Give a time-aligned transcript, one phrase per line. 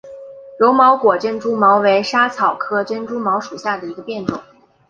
[0.57, 4.41] 柔毛果珍珠茅为莎草科珍珠茅属下的一个变种。